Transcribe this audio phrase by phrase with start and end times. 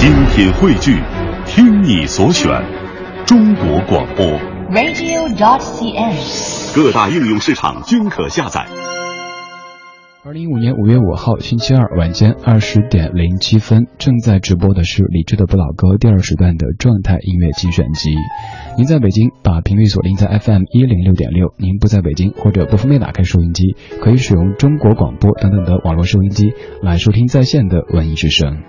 [0.00, 0.98] 精品汇聚，
[1.44, 2.50] 听你所选，
[3.26, 4.24] 中国广播。
[4.70, 6.74] radio.dot.cn，。
[6.74, 8.66] 各大应用市场均可下载。
[10.24, 18.14] 二零一五年五月五号星期二晚间二十点零七分，正在直播的是李志的不老歌第二时段的状态音乐精选集。
[18.78, 28.62] 您在北京，把频率锁定在 FM 一零六点六；您不在北京或者不方便打开收音机，可以使用中国广播等等的网络收音机来收听在线的文艺之声。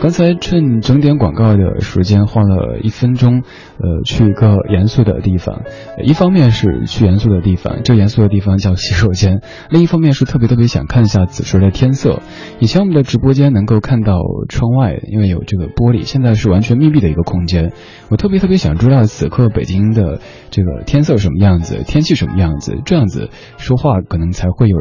[0.00, 5.60] 刚才趁整点广告的时间，花了一分钟，呃，去一个严肃的地方。
[6.02, 12.20] 一方面是去严肃的地方，这严肃的地方叫洗手间；另一方面是特别特别想看一下此时的天色。
[12.60, 17.72] 以前我们的直播间能够看到窗外，因为有这个玻璃，现在是完全密闭的一个空间。
[18.08, 20.18] 我特别特别想知道此刻北京的
[20.50, 24.78] 这个天色什么样子，天气什么样子，这样子说话可能才会有。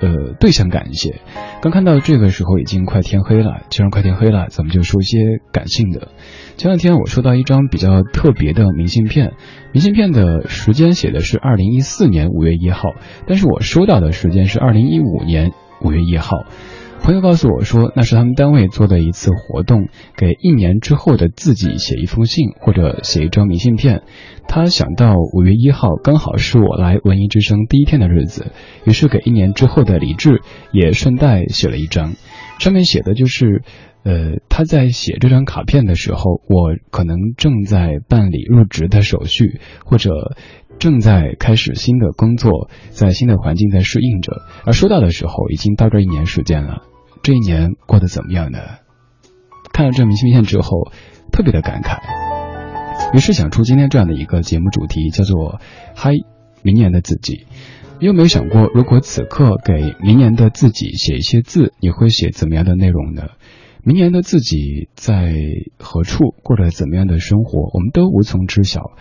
[0.00, 1.20] 呃，对象感一些。
[1.62, 6.08] 刚看到这个时候已经快天黑了，既然快天黑了，咱们就说一些感性的。
[6.56, 9.34] 前两天我收到一张比较特别的明信片，
[9.72, 12.90] 明信片的时间写的是二零一四年五月一号，
[13.26, 15.52] 但是我收到的时间是二零一五年
[15.82, 16.44] 五月一号。
[17.02, 24.02] 朋友告诉我说，那是他们单位做的一次活动，给一年之后的自己写一封信或者写一张明信片。
[24.48, 28.50] 他想到五月一号刚好是我来文艺之声第一天的日子，
[28.84, 30.40] 于是给一年之后的李志
[30.72, 32.14] 也顺带写了一张，
[32.58, 33.62] 上面写的就是，
[34.02, 40.10] 呃，他在写这张卡片的时候，我可能正在办理入职的手续，或者
[40.78, 46.82] 正在开始新的工作，在新的环境在适应着，而收到的时候已经到这一年时间了，
[47.22, 48.58] 这一年过得怎么样呢？
[49.72, 50.92] 看了这明信片之后，
[51.32, 51.98] 特别的感慨。
[53.14, 55.60] 于是想出今天这样的一个节目主题，叫做
[55.94, 56.14] “嗨，
[56.62, 57.46] 明年的自己”。
[58.00, 63.28] 你有没有想过，如果此刻给明年的自己写一些字，你会写怎么样的内容呢？
[63.82, 65.32] 明年的自己在
[65.78, 68.92] 何处，过着怎么样的生活，我们都无从知晓。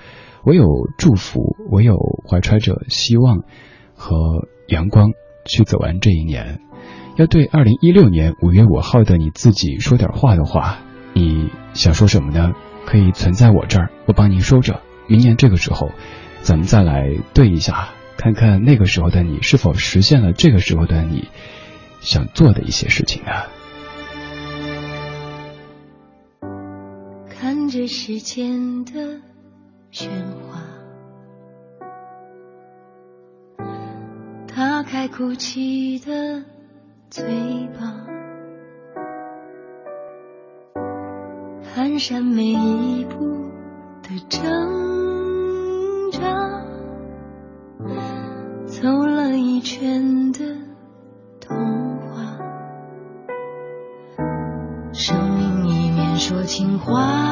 [0.45, 0.65] 唯有
[0.97, 1.97] 祝福，唯有
[2.29, 3.44] 怀揣着希望
[3.95, 5.11] 和阳光
[5.45, 6.61] 去走完这一年。
[7.17, 10.79] 要对二零一六年五月五号的你自己说点话的话，
[11.13, 12.53] 你想说什么呢？
[12.85, 14.81] 可以存在我这儿，我帮您收着。
[15.07, 15.89] 明年这个时候，
[16.41, 21.29] 咱们再来对一下，看看那个时候的你是否实现了这个时候的你
[22.01, 23.47] 想做的一些事情啊。
[27.29, 29.22] 看着时间的
[29.95, 30.59] 喧哗，
[34.45, 36.44] 打开哭泣的
[37.09, 37.23] 嘴
[37.79, 38.03] 巴。
[41.73, 43.50] 蹒跚每一步
[44.03, 44.41] 的挣
[46.12, 46.19] 扎，
[48.66, 50.39] 走了一圈的
[51.39, 51.56] 童
[52.00, 52.38] 话，
[54.91, 57.25] 生命一面说情话，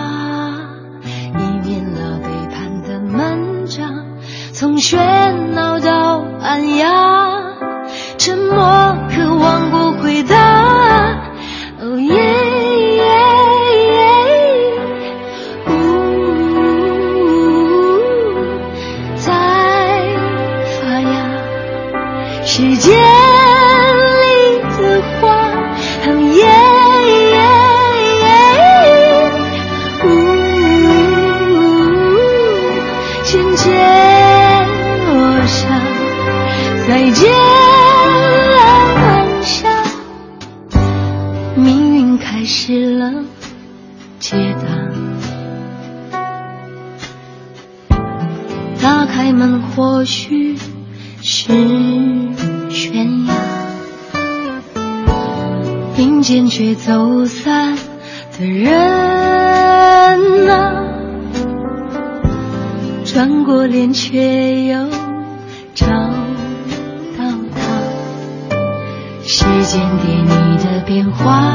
[69.65, 71.53] 间给你的变化，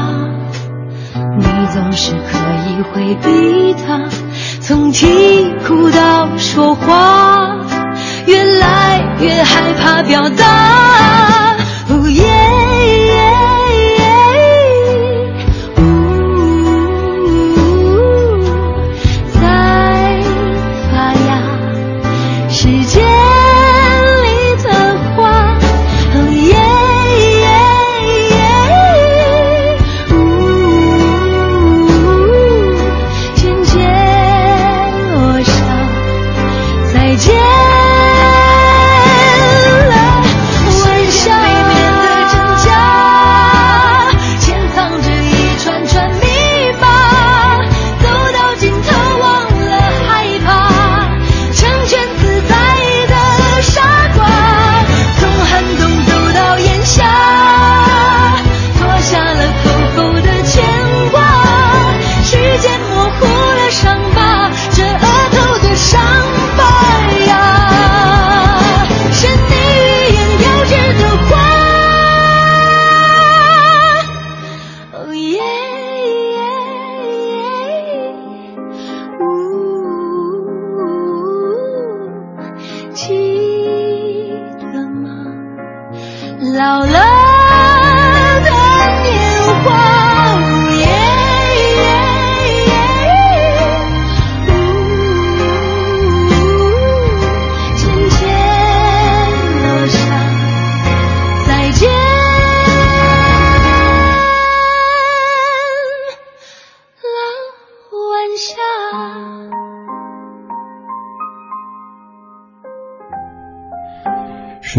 [1.37, 4.01] 你总是可以回避他，
[4.59, 7.55] 从啼哭到说话。
[8.25, 11.48] 越来越害怕表达，
[86.59, 87.08] 到了。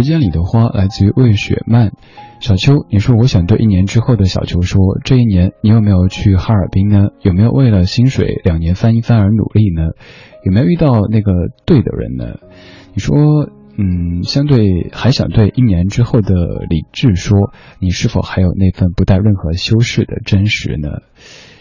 [0.02, 1.92] 时间里的花来自于魏雪曼，
[2.40, 7.08] 小秋，你说我想对一年之后的小秋说，这一年你有没有去哈尔滨呢？
[7.20, 9.90] 有没有为了薪水两年翻一番而努力呢？
[10.42, 11.32] 有没有遇到那个
[11.66, 12.38] 对的人呢？
[12.94, 16.34] 你说，嗯，相对还想对一年之后的
[16.70, 21.02] 李志说，你是否还有那份不带任何修饰的真实呢？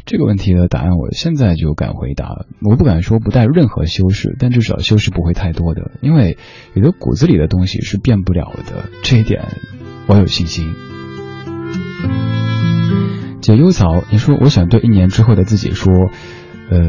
[0.10, 2.48] 这个问题的答案，我现在就敢回答。
[2.64, 6.36] 我不敢说不带任何修饰，但至少修饰不会太多的，因为
[6.74, 8.90] 有的骨子里的东西是变不了的。
[9.04, 9.44] 这一点，
[10.08, 10.66] 我有信心。
[13.40, 15.94] 解忧草，你说我想对一年之后的自己说，
[16.72, 16.80] 呃，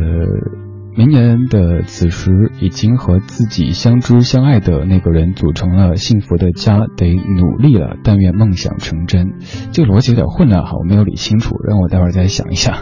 [0.96, 7.98] 明年的此时已经和自己相知相爱的那个人组成了幸福的家，得努力了。
[8.02, 9.34] 但愿梦想成真。
[9.72, 12.80] 这个逻辑有点混乱哈，我没有理清楚，让我待会儿再想一下。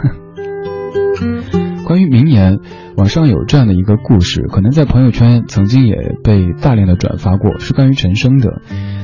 [1.85, 2.59] 关于明年，
[2.97, 8.61] 网上有这样的一个故事，可能在朋友圈曾经也被大量的转发过，是关于陈升的。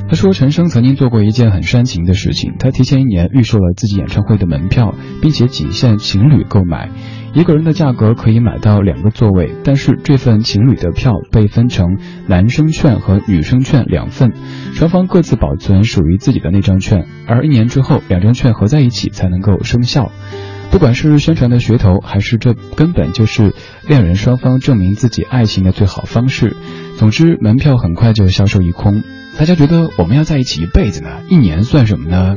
[0.08, 6.92] 他说，陈升曾经做过一件很煽情的事情，他提前一年预售了自己演唱会的门票，并且仅限情侣购买，
[7.34, 11.98] 一个人的价格可以买到两个座位，但是这份情侣的票被分成
[12.28, 14.32] 男生券和女生券两份，
[14.74, 20.12] 双方各自保存属于自己的那张券，而一年之后，两张券合在一起才能够生效。
[20.72, 23.54] 不管是宣传的噱头，还是这根本就是
[23.88, 26.56] 恋人双方证明自己爱情的最好方式。
[26.98, 29.02] 总之，门票很快就销售一空。
[29.40, 31.22] 大家觉得我们要在一起一辈子呢？
[31.30, 32.36] 一年算什么呢？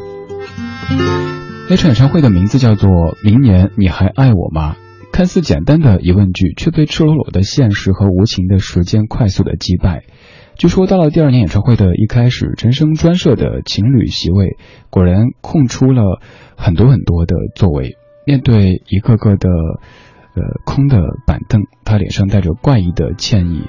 [1.69, 2.89] 那场演唱会的名字叫做
[3.23, 4.75] 《明年你还爱我吗》。
[5.13, 10.05] 看似简单的疑问句，却被赤裸裸的现实和无情的时间快速的击败。
[10.57, 14.57] 据说到了第二年演唱会的一开始，陈升专设的情侣席位
[14.91, 16.21] 果然空出了
[16.57, 17.98] 很多很多的座位。
[18.29, 19.49] 面对一个个的，
[20.35, 23.63] 呃空的板凳，他脸上带着怪异的歉意，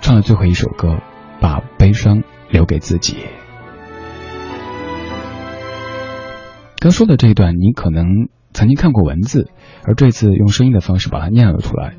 [0.00, 1.00] 唱了最后一首歌，
[1.38, 3.18] 把悲伤留给自己。
[6.78, 9.50] 刚说的这一段，你可能曾经看过文字，
[9.86, 11.96] 而这次用声音的方式把它念了出来。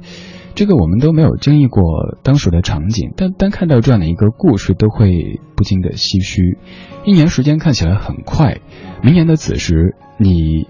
[0.56, 1.84] 这个我们都没有经历过
[2.24, 6.58] 当时的场景，但单看到这样的一个故事，都会不禁的唏嘘。
[7.04, 8.58] 一年时间看起来很快，
[9.04, 10.68] 明年的此时，你。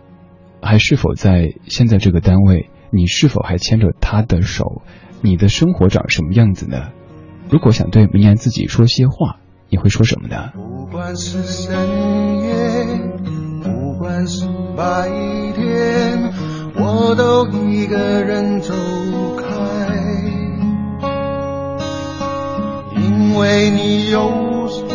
[0.66, 2.72] 还是否在现在这个单位？
[2.90, 4.82] 你是否还牵着他的手？
[5.22, 6.90] 你的生活长什么样子呢？
[7.50, 9.38] 如果想对明年自己说些话，
[9.70, 10.54] 你会说什么呢？
[10.56, 11.76] 不管是深
[12.42, 12.86] 夜，
[13.64, 15.08] 不管是白
[15.54, 16.34] 天，
[16.76, 18.74] 我都一个人走
[19.38, 19.46] 开，
[23.00, 24.88] 因为你有说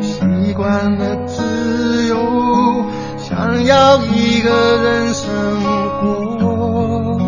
[0.00, 1.89] 习惯了自。
[3.40, 5.30] 想要一个人生
[6.02, 7.18] 活，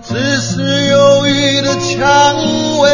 [0.00, 2.36] 只是忧郁的蔷
[2.78, 2.88] 薇，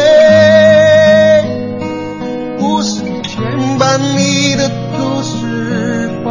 [2.57, 3.43] 不是牵
[3.77, 6.27] 绊你的都市花。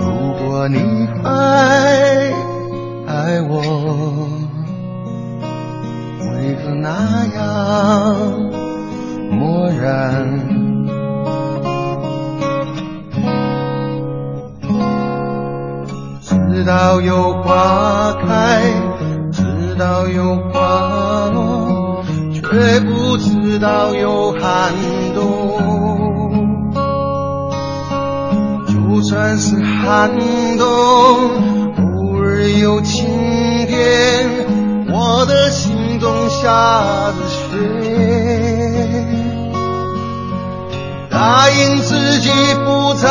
[0.00, 0.04] 如
[0.44, 1.30] 果你还
[3.06, 3.52] 爱我，
[6.32, 7.38] 为何那样
[9.30, 10.65] 漠然？
[16.66, 18.60] 知道有花开，
[19.30, 22.02] 知道有花落，
[22.34, 24.72] 却不知道有寒
[25.14, 26.74] 冬。
[28.66, 30.10] 就算是寒
[30.58, 30.66] 冬，
[31.76, 33.06] 偶尔有晴
[33.68, 34.28] 天，
[34.92, 37.56] 我的心中下着雪。
[41.08, 42.28] 答应自己
[42.64, 43.06] 不再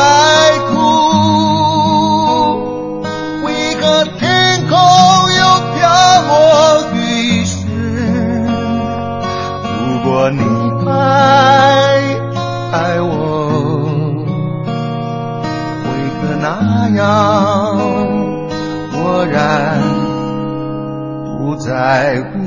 [21.76, 22.45] 在乎？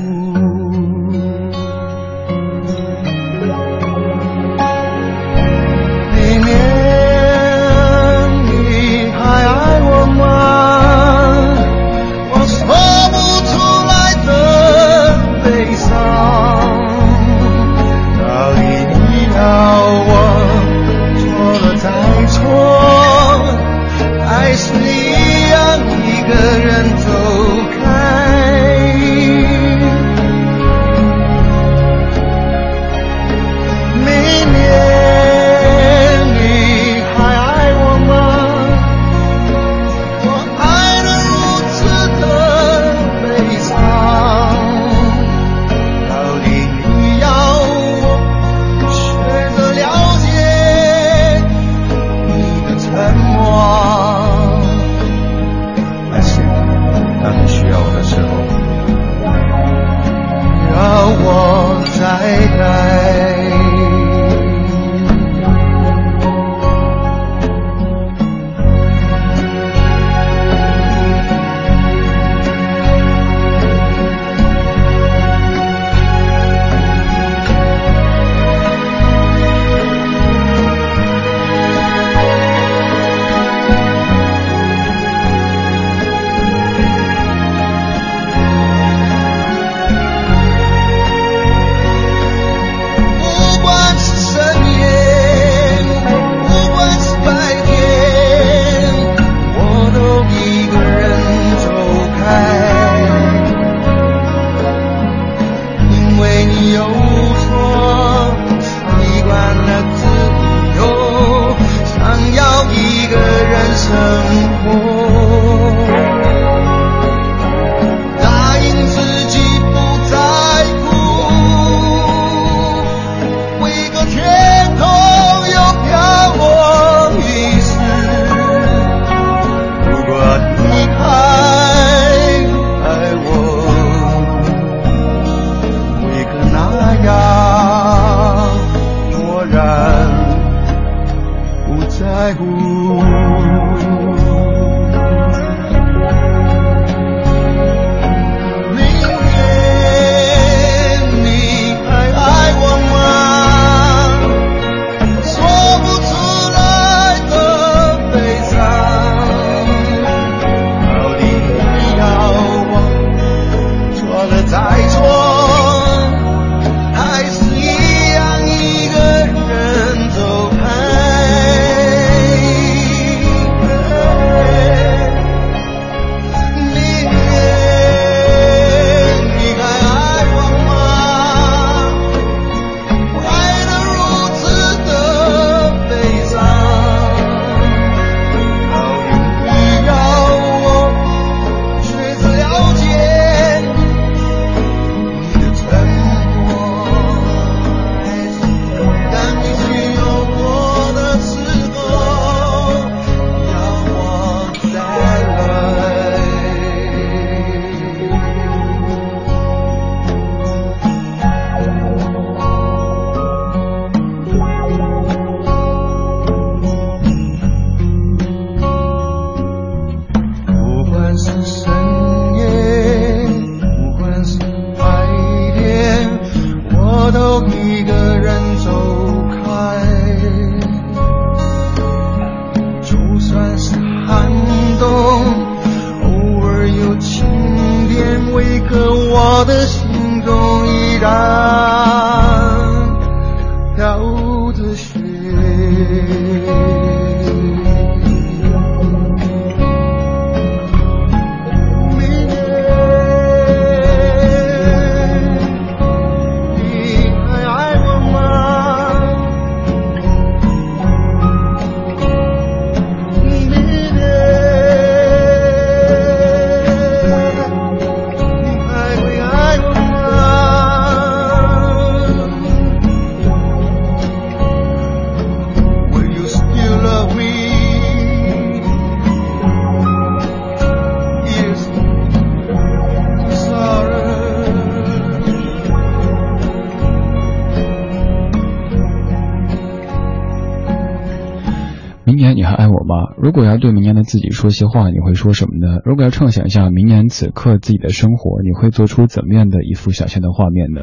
[293.50, 295.80] 要对明年的自己说些话，你会说什么呢？
[295.84, 300.80] 如果要畅想一下明年此刻自己的生活，你会做出怎么样的一幅想象的画面呢？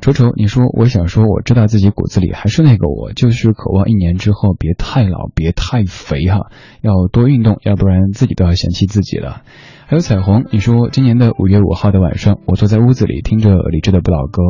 [0.00, 9.42] 瞅瞅，你说我想说，我知道自己骨子里还是那个我，就是渴望一年之后别太老，别太肥哈，要多运动，要不然自己都要嫌弃自己了。
[9.86, 14.42] 还有彩虹，你说今年的五月五号的晚上，我坐在屋子里听着李志的不老歌，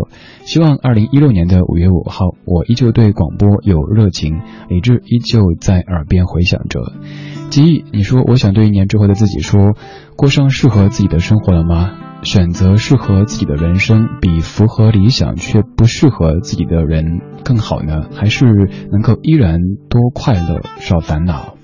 [0.45, 6.81] 希望二零一六年的五月五号，我依旧对广播有热情，李志依旧在耳边回响着。
[7.49, 9.75] 记忆，你说我想对一年之后的自己说，
[10.15, 12.10] 过上适合自己的生活了吗？
[12.23, 18.03] 选择适合自己的人生，比符合理想却不适合自己的人更好呢？
[18.15, 18.45] 还是
[18.93, 19.59] 能够依然
[19.89, 21.55] 多快乐少烦恼？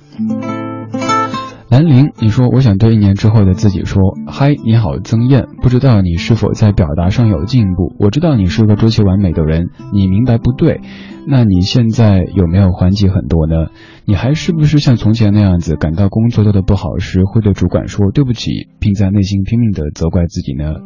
[1.68, 7.92] 兰陵，你说我想对一年之后的自己说：“嗨，你好，曾燕，不知道你是否在表达上有进步？
[7.98, 10.80] 我知道你是个追求完美的人，你明白不对，
[11.26, 13.66] 那你现在有没有缓解很多呢？
[14.04, 20.76] 你还是不是像从前那样子，感到工作做得不好时会对主管说对不起，并在内心拼命的责怪自己呢？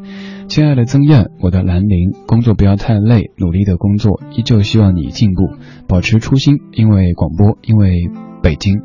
[0.48, 5.50] 亲爱的曾燕，我的兰陵，工作不要太累，努力的工作，依旧希望你进步，
[5.86, 8.08] 保持初心，因为广播，因为
[8.42, 8.80] 北京。”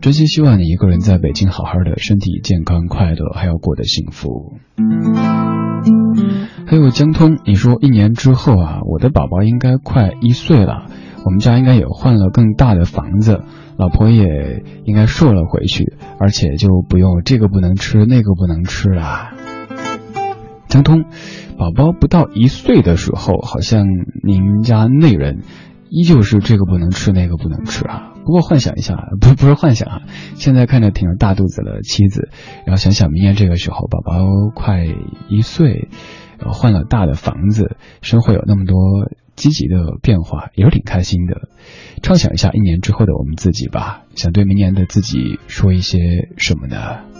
[0.00, 4.54] 真心希望你一个人在北京好好的，身体健康、快乐，还要过得幸福。
[6.66, 10.86] 还有江通，你说一年之后啊，我的宝宝应该快一岁了，
[11.24, 13.42] 我们家应该也换了更大的房子，
[13.76, 19.30] 老婆也应该瘦了回去，而且就不用这个不能吃那个不能吃了。
[20.68, 21.04] 江通，
[21.56, 23.86] 宝宝不到一岁的时候，好像
[24.22, 25.42] 您家那人。
[25.90, 28.12] 依旧是这个不能吃，那个不能吃啊。
[28.24, 30.02] 不过幻想一下，不不是幻想啊。
[30.34, 32.28] 现在看着挺着大肚子的妻子，
[32.66, 34.84] 然后想想明年这个时候，宝宝快
[35.28, 35.88] 一岁，
[36.40, 38.76] 换了大的房子，生活有那么多
[39.36, 41.48] 积极的变化，也是挺开心的。
[42.02, 45.98] 畅想一下一年之后的我们自己吧，想对明年的自己说一些
[46.36, 47.15] 什么呢？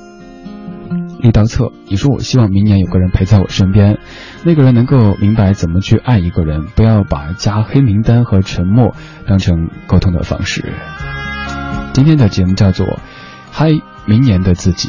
[1.27, 3.99] 一刀测，你说我希望明年有个人陪在我身边，
[4.45, 8.95] 那个人能够明白怎么去爱一个人，不要把加黑名单和沉默
[9.27, 10.73] 当成沟通的方式。
[11.93, 12.87] 今天的节目叫做
[13.51, 13.71] 《嗨，
[14.07, 14.89] 明年的自己》，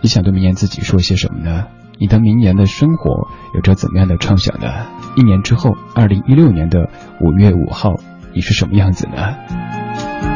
[0.00, 1.66] 你想对明年自己说些什么呢？
[1.98, 4.86] 你的明年的生活有着怎么样的畅想呢？
[5.16, 6.88] 一年之后，二零一六年的
[7.20, 7.96] 五月五号，
[8.32, 10.33] 你是什么样子呢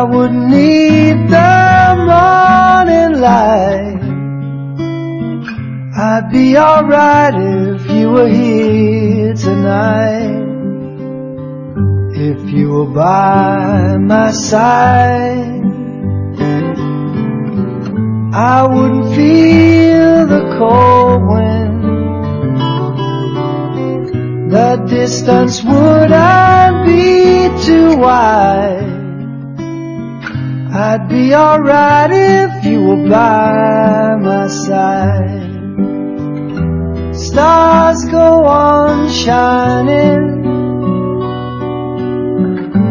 [0.00, 4.00] I would need the morning light.
[5.94, 10.40] I'd be alright if you were here tonight.
[12.16, 15.64] If you were by my side,
[18.32, 21.82] I wouldn't feel the cold wind.
[24.50, 28.89] The distance would I be too wide?
[30.72, 35.50] I'd be alright if you were by my side.
[37.12, 40.42] Stars go on shining,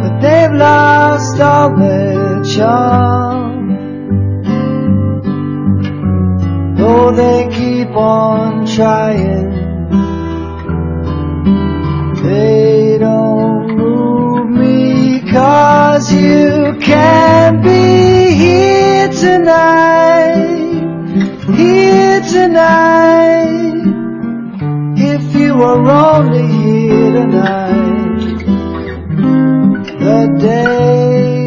[0.01, 3.69] but they've lost all their charm.
[6.75, 9.51] Though they keep on trying,
[12.23, 20.47] they don't move me cause you can't be here tonight,
[21.55, 23.83] here tonight.
[24.97, 28.39] If you were only here tonight,
[29.99, 31.38] the day.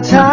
[0.00, 0.23] Time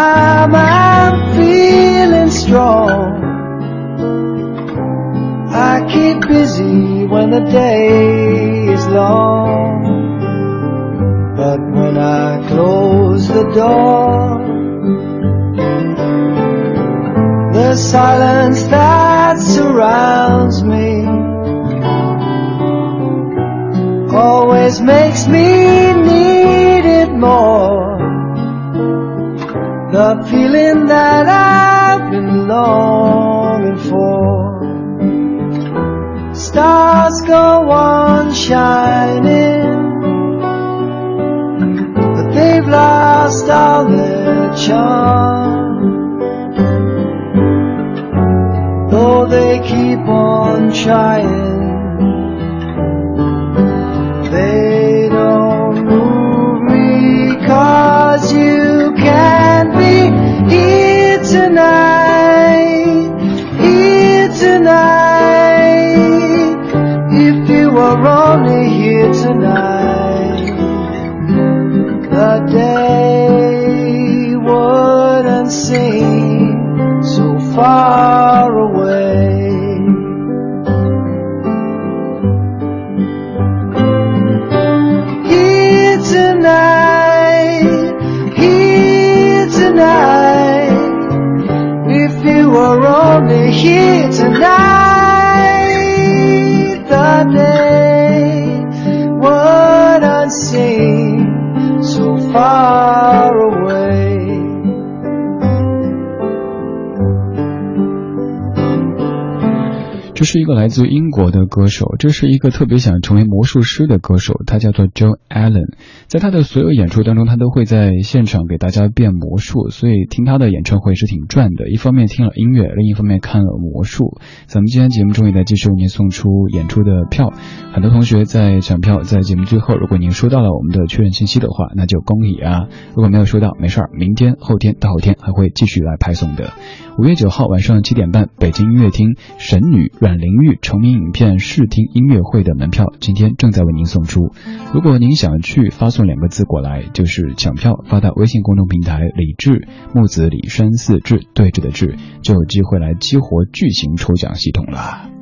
[110.72, 115.76] 自英国的歌手，这是一个特别想成为魔术师的歌手，他叫做 Joe Allen。
[116.08, 121.70] 在他的所有演出当中，他都会在现场给大家变魔术，所以听他的演唱会是挺赚的。
[121.70, 124.18] 一方面听了音乐，另一方面看了魔术。
[124.48, 127.32] 咱们今天节目中也在继续为您送出演出的票，
[127.74, 132.68] 很多同学在抢票，在节目最后，如果您收到了我们的确认信息的话，那就恭喜啊！
[132.96, 136.54] 如果没有收到，没事儿，明天、后天、大后天还会继续来派送的。
[136.98, 144.32] 五月九号晚上七点半，北京音乐厅神女阮玲玉成名影片试听音乐会的门票，今天正在为您送出。
[144.74, 155.21] 如果您想去，发送两个字过来，就是抢票，发到微信公众平台“李志木子李山四志对峙的志”，就有机会来激活巨型抽奖系统了。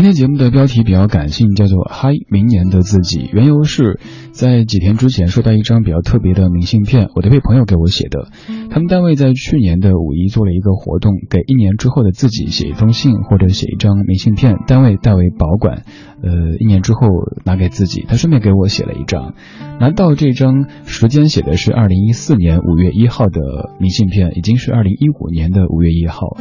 [0.00, 3.28] 今天节目的标题比较感性，叫做“嗨，明年的自己”。
[3.34, 4.00] 缘由是
[4.32, 8.28] 在几天之前收到一张比较特别的明信片，我的一位朋友给我写的。
[8.70, 15.82] 他们单位在去年的五一做了一个活动，给一年之后的自己写一封信或者写一张明信片，单位代为保管。
[16.22, 17.00] 呃，一年之后
[17.44, 19.34] 拿给自己，他顺便给我写了一张。
[19.80, 23.38] 拿到这张时间写的是二零一四年五月一号的
[23.78, 26.38] 明信片，已经是二零一五年的五月一号。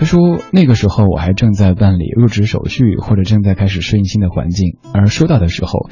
[0.00, 5.90] 他说那个时候我还正在办理入职手续，或者正在开始适应新的环境，而收到的时候，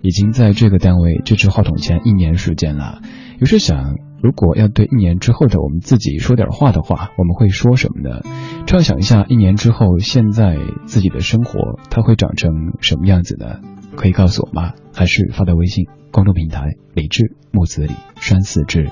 [0.00, 3.02] 已经在这个单位这支话筒前一年时间了。
[3.38, 8.22] 于是想，如果要对一年之后的我们自己说点话的话，我们会说什么呢？
[8.66, 13.60] 畅想一下，一年之后现在自己的生活，它会长成什么样子呢？
[13.94, 14.72] 可以告诉我吗？
[14.94, 16.62] 还是发到微信公众平台
[16.94, 18.88] 李志木子李山寺志。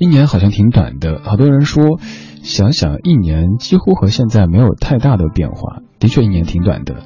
[0.00, 2.00] 一年好像挺短的，好多人说，
[2.42, 7.02] 想想一年几乎和现在没有太大的变化，的确一年挺短的。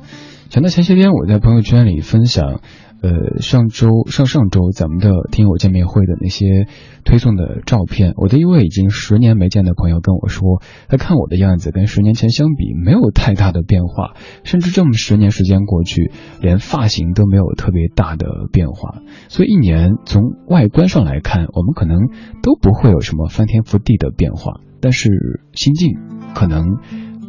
[0.48, 2.60] 想到前些天我在朋友圈里分享，
[3.04, 6.66] 呃，上周上上周咱们的听友见面会的那些
[7.04, 19.02] 推送的照片，我的一位已经十年没见的朋友跟我说，他看我的样子跟十年前相比没有太大的变化，甚至这么十年时间过去，连发型都没有特别大的变化。
[19.28, 22.08] 所以一年从外观上来看，我们可能
[22.42, 25.10] 都不会有什么翻天覆地的变化，但是
[25.52, 25.98] 心境
[26.34, 26.78] 可能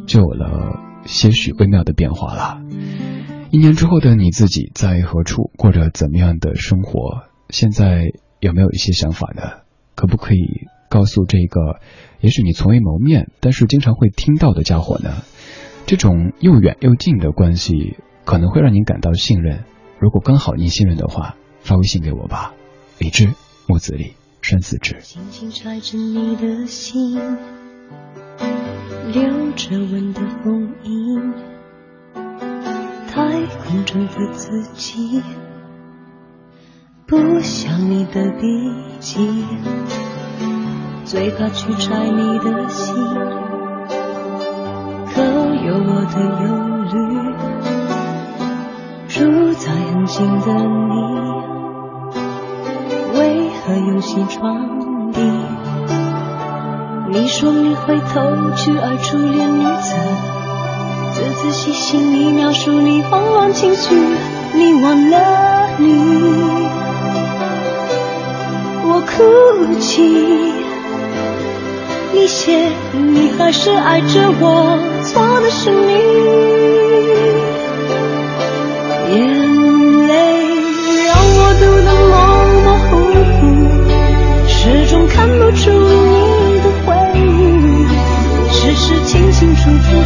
[0.06, 2.62] 就有了些许微妙的变化了。
[3.50, 7.22] 一年之后的你自己在何处过着怎么样的生活？
[7.48, 9.62] 现在有没有一些想法呢？
[9.94, 11.80] 可不可以告诉这个
[12.20, 15.22] 也许你从未谋面，但是经常会听到的家伙呢？
[15.86, 19.64] 这种又远又近的关系可能会让您感到信任。
[20.00, 22.52] 如果刚好您信任的话，发微信给我吧。
[22.98, 23.30] 李志，
[23.68, 25.00] 木子李，山寺志。
[25.00, 27.14] 轻轻揣着你的心，
[29.12, 31.32] 留着吻的封印，
[33.16, 35.22] 太空中的自己，
[37.06, 38.46] 不想你的笔
[39.00, 39.42] 记，
[41.06, 42.94] 最怕去拆你的心，
[45.14, 45.22] 可
[45.64, 46.46] 有我的忧
[46.92, 46.94] 虑，
[49.08, 50.92] 住在很近的你。
[53.18, 54.78] 为何用心传
[55.12, 55.22] 递？
[57.08, 59.96] 你说你会偷去爱初恋女子，
[61.16, 63.94] 仔仔细细你描述你慌乱情绪，
[64.52, 66.68] 你忘了你，
[68.84, 70.52] 我哭泣。
[72.12, 75.94] 你写你还是爱着我，错的是你，
[79.14, 79.16] 眼
[80.08, 80.12] 泪
[81.06, 81.90] 让我读得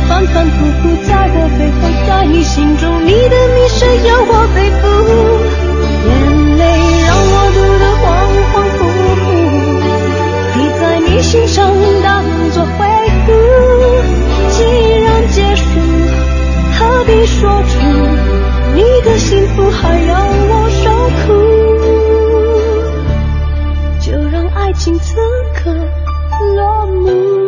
[0.08, 4.82] 反反复复，在我背后，在你心中，你的迷失由我背负，
[6.06, 6.10] 眼
[6.58, 6.62] 泪
[7.06, 8.04] 让我读得恍
[8.50, 8.78] 恍惚
[9.20, 9.28] 惚，
[10.54, 11.58] 滴在你心上
[12.02, 12.08] 当
[12.50, 12.68] 作回
[13.26, 13.28] 顾，
[14.50, 14.58] 既
[15.02, 15.62] 然结束，
[16.78, 17.72] 何必说出
[18.74, 20.10] 你的幸福还要
[20.48, 20.84] 我受
[21.24, 21.28] 苦？
[24.00, 25.14] 就让爱情此
[25.54, 25.72] 刻
[26.56, 27.39] 落幕。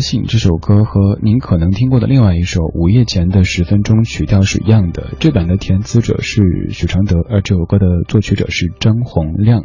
[0.00, 5.14] 信》这首歌和您可能听过的另外一首《午夜前的十分钟》曲调是一样的。
[5.18, 9.64] 这版的填词者是许常德，而这首歌的作曲者是张洪亮。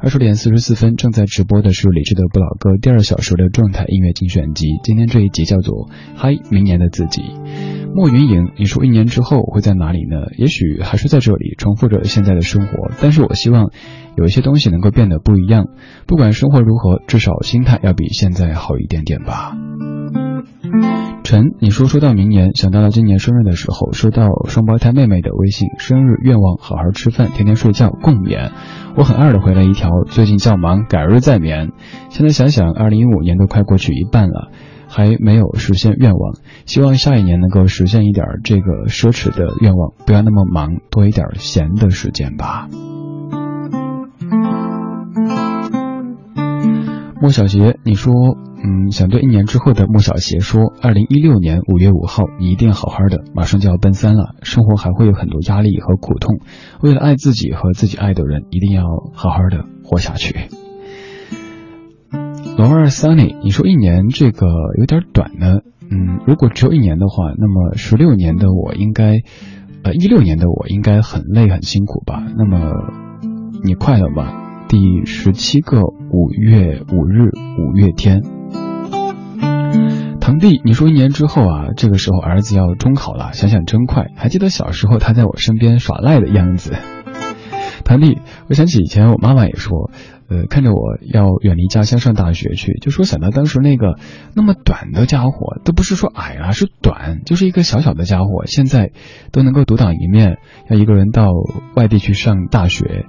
[0.00, 4.66] 二十点四十四分，正在直播的是李志的不老歌第二小时的状态音乐精选集。
[4.82, 7.22] 今天这一集叫做《嗨，明年的自己》。
[7.94, 10.16] 莫云莹，你说一年之后会在哪里呢？
[10.36, 12.90] 也许还是在这里，重复着现在的生活。
[13.00, 13.70] 但是我希望，
[14.16, 15.66] 有一些东西能够变得不一样。
[16.06, 19.52] 不管生活如何，至少心态要比现在好一点点吧。
[21.22, 28.50] 陈，你说说到明年，想到了今年生日的时候，收到双胞胎妹妹的微信，生日愿望好好吃饭，天天睡觉，共勉。
[28.96, 31.72] 我很二的回了一条，最近较忙，改日再眠。
[32.10, 34.50] 现在想想，二零一五年都快过去一半了。
[34.86, 36.34] 还没有实现愿望，
[36.66, 42.68] 希望下一年能够实现一点这个奢侈的愿望，不要那么忙，多一点闲的时间吧。
[47.20, 48.12] 莫小杰，你说，
[48.62, 56.40] 嗯，想对一年之后的莫小杰说，二零一六年五月五号，你一定要好好的，马上就要奔三了，生活还会有很多压力和苦痛，
[56.82, 60.34] 为了爱自己和自己爱的人，一定要好好的活下去。
[62.58, 64.46] 罗二 Sunny，你说一年这个
[64.78, 65.60] 有点短呢。
[65.90, 69.20] 嗯，如果只有一年的话，那么十六年的我应该，
[69.82, 72.22] 呃，一六年的我应该很累很辛苦吧？
[72.36, 72.58] 那么
[73.66, 74.66] 你快乐吗？
[74.68, 78.20] 第十七个五月五日五月天，
[80.20, 84.08] 堂弟，你说一年之后啊，这个时候儿子要中考了，想想真快。
[84.16, 86.76] 还记得小时候他在我身边耍赖的样子。
[87.86, 88.18] 堂弟，
[88.50, 89.90] 我想起以前我妈妈也说。
[90.26, 93.98] 呃，看着我要远离家乡上大学去，就说想到当时那个
[94.34, 98.92] 那么短的家伙，都不是说矮啊，是短，就是一个小小的家伙，现在
[99.32, 100.38] 都能够独当一面，
[100.70, 101.28] 要一个人到
[101.76, 103.04] 外地去上大学。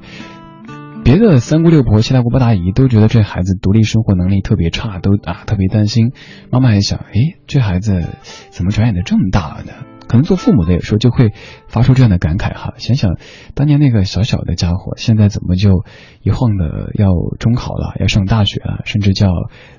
[1.05, 6.13] 别的三姑六婆、七大姑八大姨都觉得这孩子独立生活能力特别差，都啊特别担心。
[6.51, 8.07] 妈妈也想，哎，这孩子
[8.49, 9.73] 怎么转眼的这么大了呢？
[10.07, 11.31] 可能做父母的有时候就会
[11.67, 13.17] 发出这样的感慨哈，想想
[13.53, 15.83] 当年那个小小的家伙，现在怎么就
[16.23, 19.27] 一晃的要中考了，要上大学了，甚至叫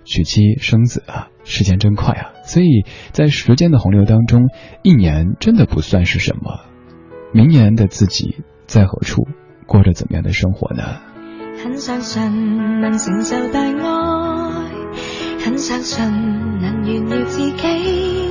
[0.04, 2.30] 娶妻生子啊，时间真快啊！
[2.44, 4.42] 所以在时间的洪流当中，
[4.84, 6.61] 一年真的不算是什么。
[7.32, 9.26] 明年的自己在何处，
[9.66, 11.01] 过着怎么样的生活呢？
[11.66, 13.72] 很相信能承受大爱，
[15.44, 16.00] 很相信
[16.60, 18.30] 能炫耀自己，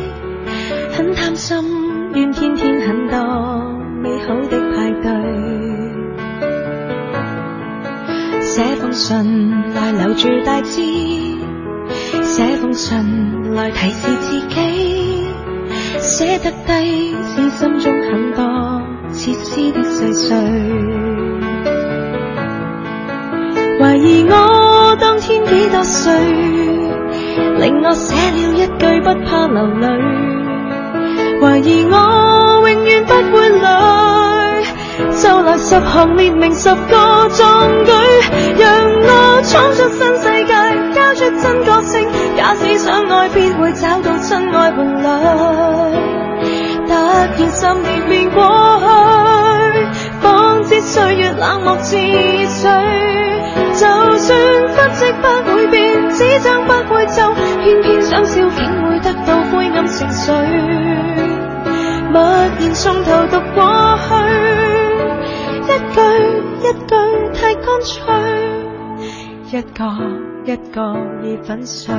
[0.93, 1.57] 很贪心。
[2.13, 3.17] 愿天天很多
[4.01, 5.11] 美好的派对，
[8.41, 10.81] 写封信来留住大志，
[12.23, 15.27] 写封信来提示自己，
[15.99, 18.81] 写得低是心中很多
[19.11, 21.04] 切丝的细碎。
[23.85, 26.11] 怀疑我当天几多岁，
[27.59, 29.87] 令我写了一句不怕流泪。
[31.39, 34.65] 怀疑我永远不会累，
[35.21, 37.91] 就来十行列明十个壮举，
[38.57, 38.73] 让
[39.03, 40.53] 我闯出新世界，
[40.95, 42.07] 交出真觉性。
[42.35, 45.03] 假使相爱，必会找到真爱伴侣。
[46.87, 48.41] 突然十年便过
[48.79, 48.83] 去，
[50.21, 52.71] 方知岁月冷漠似水。
[53.75, 53.85] 就
[54.17, 60.31] 算不迹不会变，纸张不会皱，偏偏想笑，竟会得到灰暗情绪。
[62.11, 63.59] 默然从头读过
[64.07, 64.13] 去，
[65.61, 65.99] 一句
[66.61, 66.95] 一句
[67.33, 67.93] 太干脆，
[69.51, 69.83] 一个
[70.45, 70.77] 一个
[71.21, 71.93] 已粉碎。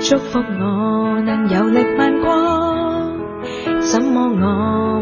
[0.00, 2.32] 祝福我能有力漫过，
[3.90, 4.30] 怎么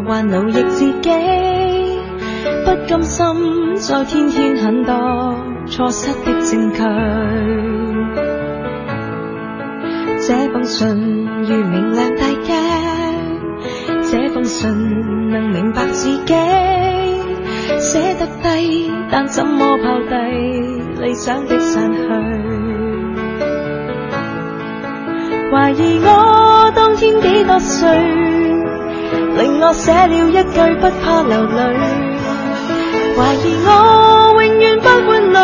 [0.06, 1.10] 我还奴役自己？
[2.64, 5.34] 不甘心再天天很多。
[5.66, 6.82] 错失的证据，
[10.26, 12.56] 这封信如明亮大镜，
[14.10, 14.70] 这封信
[15.30, 16.34] 能明白自己，
[17.78, 20.14] 写得低，但怎么抛低
[21.02, 21.98] 理想的散去？
[25.52, 27.86] 怀疑我当天几多岁，
[29.36, 31.58] 令我写了一句不怕流泪。
[33.16, 33.68] 怀疑我
[34.42, 35.36] 永远不会累，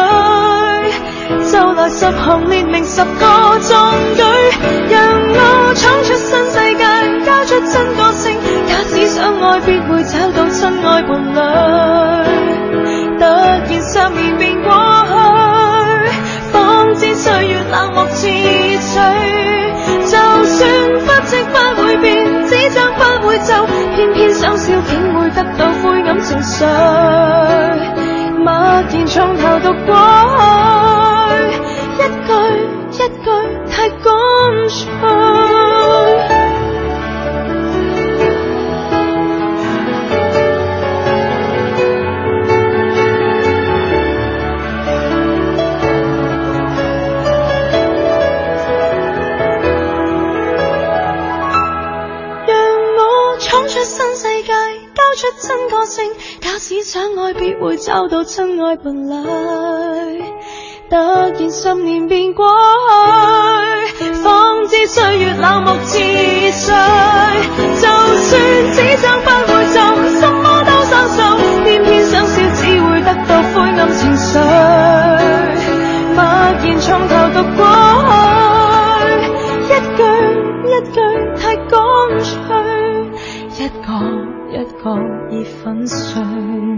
[1.51, 4.23] 就来十行列明十个壮举，
[4.89, 4.95] 让
[5.33, 5.39] 我
[5.75, 6.03] 闯
[24.57, 26.64] 偏偏想笑，竟会得到灰暗情绪。
[28.38, 30.64] 默然从头读过去
[57.95, 60.24] 找到真愛伴侣。
[60.90, 62.45] 突然十年便過
[63.97, 66.74] 去，方知歲月冷漠似水。
[67.80, 67.86] 就
[68.18, 68.42] 算
[68.72, 69.78] 只想不會走，
[70.18, 71.22] 什麼都相信，
[71.62, 74.40] 偏偏想笑只會得到灰暗情緒。
[76.16, 77.62] 默然從頭讀過
[78.99, 80.03] 去，一句
[80.66, 80.99] 一句
[81.36, 81.70] 太乾
[82.18, 82.34] 脆，
[83.62, 83.86] 一個
[84.51, 84.84] 一個
[85.30, 86.74] 已粉碎。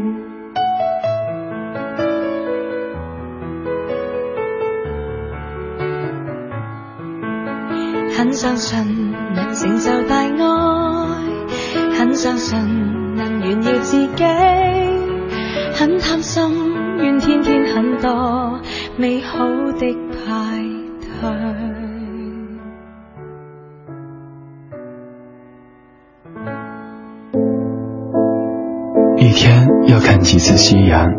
[8.17, 10.31] 很相信能成就大愛，
[11.99, 12.59] 很相信
[13.15, 14.25] 能炫耀自己，
[15.75, 16.43] 很貪心，
[16.97, 18.59] 愿天天很多
[18.97, 20.65] 美好的派
[21.21, 21.31] 對。
[29.19, 31.13] 一天要看幾次夕陽？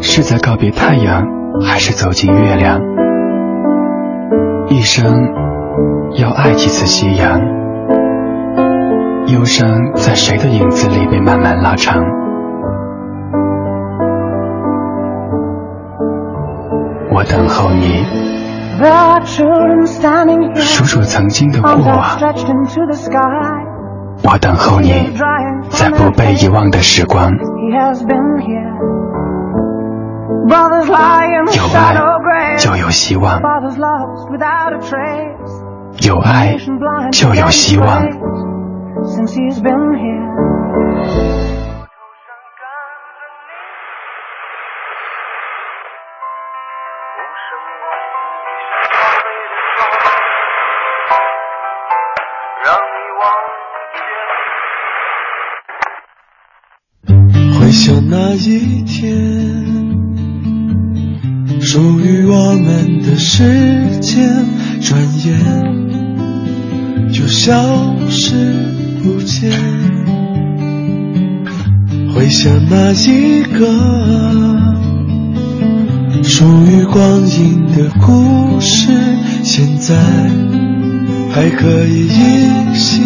[0.00, 1.24] 是在告別太陽，
[1.64, 2.80] 還是走進月亮？
[4.68, 5.32] 一生
[6.16, 7.40] 要爱几次夕阳。
[9.26, 12.02] 忧伤在谁的影子里被慢慢拉长？
[17.10, 18.04] 我等候你，
[20.54, 22.18] 数数曾经的过往。
[24.24, 25.12] 我等候你，
[25.70, 27.30] 在不被遗忘的时光。
[30.48, 33.40] 有爱就有希望，
[36.06, 36.56] 有爱
[37.12, 38.02] 就有希望。
[57.60, 59.12] 回想那一天，
[61.60, 64.24] 属于我们的时间，
[64.80, 65.87] 转眼
[67.12, 68.34] 就消失
[69.02, 69.50] 不见。
[72.14, 73.66] 回想那一个
[76.22, 78.90] 属于光阴的故事，
[79.42, 79.94] 现在
[81.32, 83.00] 还可以依稀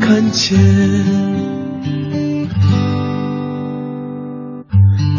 [0.00, 0.58] 看见。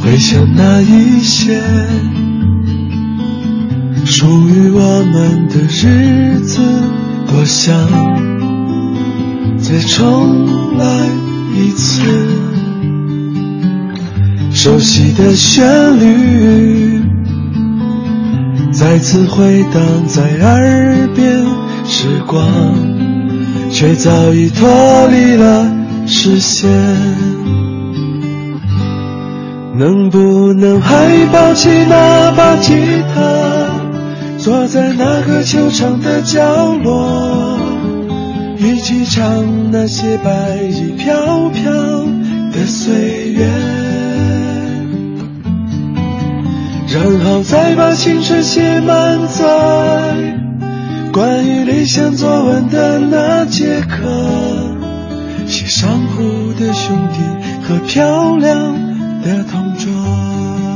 [0.02, 1.60] 回想那一些
[4.06, 6.62] 属于我们的日子，
[7.34, 7.76] 多想
[9.58, 10.86] 再重来
[11.56, 12.04] 一次。
[14.52, 17.02] 熟悉的旋律
[18.72, 21.44] 再次回荡在耳边，
[21.86, 22.46] 时光
[23.72, 25.66] 却早已脱离了
[26.06, 26.70] 视线。
[29.76, 32.76] 能不能还抱起那把吉
[33.16, 33.22] 他，
[34.44, 37.58] 坐在那个球场的角落，
[38.58, 41.72] 一起唱那些白衣飘飘
[42.52, 43.50] 的岁月，
[46.90, 50.36] 然后再把青春写满在
[51.14, 53.98] 关于理想作文的那节课，
[55.48, 57.22] 写上鋪的兄弟
[57.66, 58.52] 和漂亮
[59.24, 60.73] 的同桌。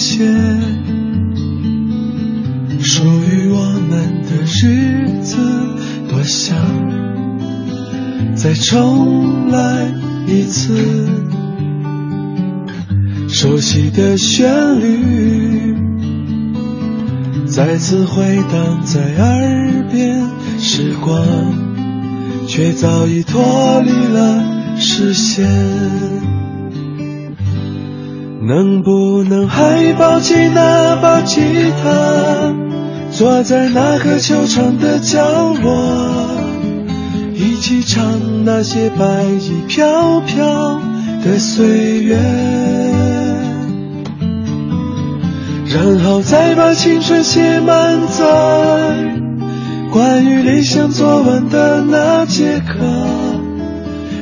[0.00, 0.24] 些
[2.80, 5.36] 属于我们的日子。
[6.08, 6.56] 多想
[8.34, 9.86] 再重来
[10.26, 11.06] 一次，
[13.28, 15.76] 熟悉的旋律
[17.46, 20.26] 再次回荡在耳边，
[20.58, 21.22] 时光
[22.48, 24.42] 却早已脱离了
[24.78, 26.19] 视线。
[28.40, 31.40] 能不能还抱起那把吉
[31.82, 32.54] 他？
[33.12, 36.30] 坐在那个球场的角落，
[37.34, 40.80] 一起唱那些白衣飘飘
[41.24, 42.16] 的岁月，
[45.66, 49.20] 然后再把青春写满在
[49.92, 52.74] 关于理想作文的那节课，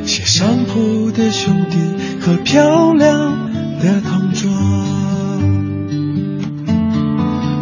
[0.06, 1.76] 写上铺的兄弟
[2.20, 3.47] 和漂亮
[3.82, 4.50] 的同桌。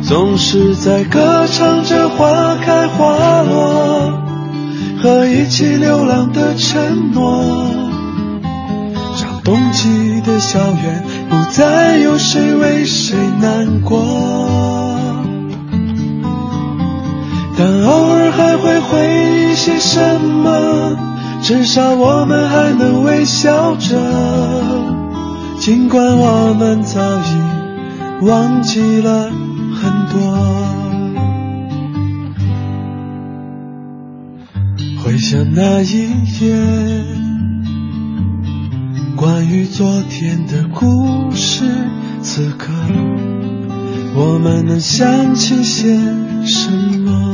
[0.03, 4.23] 总是在歌唱着花开花落
[5.03, 7.43] 和一起流浪的承诺，
[9.21, 14.01] 让冬季的校园不再有谁为谁难过，
[17.59, 20.97] 但偶尔还会回忆些什么，
[21.43, 23.97] 至少我们还能微笑着，
[25.67, 29.33] 尽管我们早已忘记了。
[29.75, 30.21] 很多，
[35.03, 36.09] 回想那一
[36.41, 36.57] 夜，
[39.17, 41.65] 关于昨天的故事，
[42.23, 42.73] 此刻
[44.15, 45.99] 我们能想起些
[46.45, 46.71] 什
[47.05, 47.26] 么？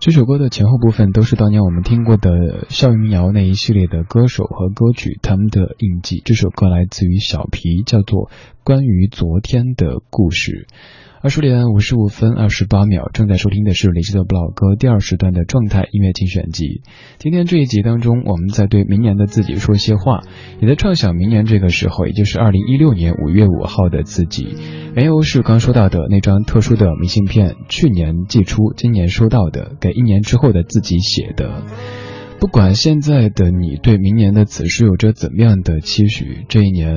[0.00, 6.22] 这首歌的前后部分都是当年我们听过的校园民谣那一系列的歌手和歌曲他们的印记。
[6.24, 8.30] 这首歌来自于小皮，叫做
[8.64, 10.68] 《关于昨天的故事》。
[11.22, 16.80] 二十点五十五分二十八秒，正在收听的是李志的不老歌第二时段的状态音乐精选集。
[17.18, 20.22] 今天这一集当中，我们在对明年的自己说些话，
[20.62, 24.56] 也在畅想明年这个时候，也就是二零一六年五月五号的自己。
[24.96, 31.64] 缘由是刚说到的那张特殊的明信片，去年寄出，今年收到的，给一年之后的自己写的。
[32.40, 36.94] 不管现在的你对明年的此时有着怎么样的期许，这一年，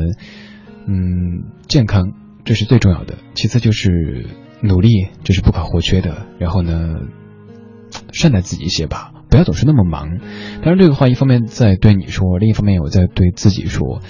[0.87, 2.22] 嗯，健康。
[2.45, 4.25] 这是最重要的，其次就是
[4.61, 6.25] 努力，这是不可或缺的。
[6.39, 6.95] 然后呢，
[8.11, 10.19] 善待自己一些吧，不要总是那么忙。
[10.61, 14.01] 当然，这个话一方面在对你说，另一方面我在对自己说。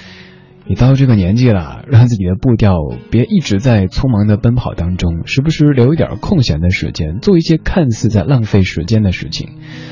[0.65, 2.73] 你到这个年纪了，让自己的步调
[3.11, 9.49] 别一直在匆忙的奔跑当中，时不时留一点空闲的时间，做一些看似在浪费时间的事情。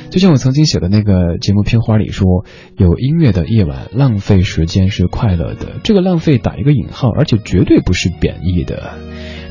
[0.09, 2.45] 就像我曾经写的那个节目片花里说，
[2.77, 5.79] 有音乐的夜晚，浪费时间是快乐的。
[5.83, 8.93] 这个浪费打一个引号，而且绝对不是贬义的。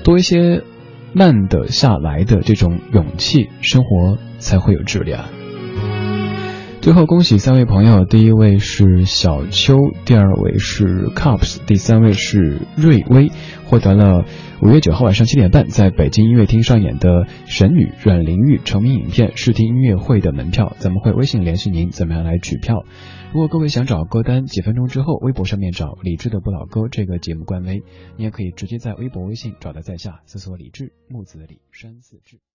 [0.05, 0.62] 多一些
[1.12, 5.25] 慢的下来的这种勇气，生活才会有质量。
[6.81, 9.76] 最后恭喜三位朋友，第一位是小秋，
[10.07, 13.31] 第二位是 Cups，第三位是瑞威，
[13.66, 14.24] 获得了
[14.62, 20.74] 五月九号晚上七点半在北京音乐厅上演的神女阮玲玉成名影片试听音乐会的门票。
[20.78, 22.83] 咱们会微信联系您，怎么样来取票？
[23.35, 27.83] 如果各位想找歌单，几分钟之后微博上面找李志的不老歌这个节目官微，
[28.16, 32.41] 你也可以直接在微博、微信找到在下，搜索李志木子李山四志。